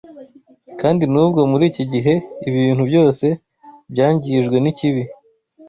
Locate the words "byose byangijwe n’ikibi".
2.89-5.03